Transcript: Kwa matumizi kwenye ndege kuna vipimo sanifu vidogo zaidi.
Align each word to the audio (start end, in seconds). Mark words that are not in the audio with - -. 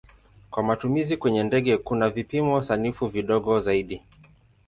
Kwa 0.51 0.63
matumizi 0.63 1.17
kwenye 1.17 1.43
ndege 1.43 1.77
kuna 1.77 2.09
vipimo 2.09 2.61
sanifu 2.61 3.07
vidogo 3.07 3.59
zaidi. 3.59 4.01